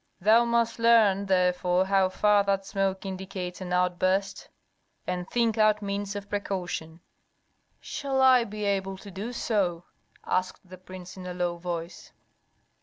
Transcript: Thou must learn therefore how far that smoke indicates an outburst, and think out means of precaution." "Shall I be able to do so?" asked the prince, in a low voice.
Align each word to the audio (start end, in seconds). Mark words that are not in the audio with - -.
Thou 0.19 0.45
must 0.45 0.79
learn 0.79 1.27
therefore 1.27 1.85
how 1.85 2.09
far 2.09 2.43
that 2.45 2.65
smoke 2.65 3.05
indicates 3.05 3.61
an 3.61 3.71
outburst, 3.71 4.49
and 5.05 5.29
think 5.29 5.59
out 5.59 5.83
means 5.83 6.15
of 6.15 6.27
precaution." 6.27 7.01
"Shall 7.79 8.19
I 8.19 8.43
be 8.45 8.63
able 8.65 8.97
to 8.97 9.11
do 9.11 9.31
so?" 9.31 9.83
asked 10.25 10.67
the 10.67 10.79
prince, 10.79 11.17
in 11.17 11.27
a 11.27 11.35
low 11.35 11.57
voice. 11.57 12.13